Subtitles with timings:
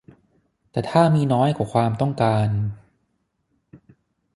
[0.71, 2.47] แต่ถ้ามีน้อยกว่าความต้องการ